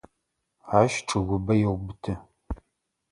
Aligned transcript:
Ащ 0.79 0.93
чӏыгубэ 1.07 1.53
еубыты. 1.65 2.13